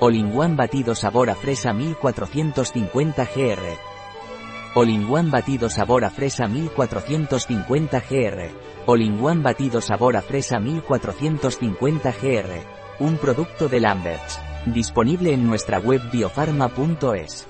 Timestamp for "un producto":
13.04-13.68